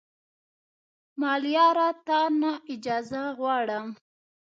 [1.21, 3.85] ملیاره تا نه اجازه غواړم